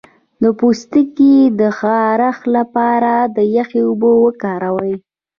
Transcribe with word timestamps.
د 0.41 0.45
پوستکي 0.59 1.35
د 1.59 1.61
خارښ 1.79 2.39
لپاره 2.55 3.13
د 3.35 3.37
یخ 3.55 3.69
اوبه 3.85 4.11
وکاروئ 4.25 4.93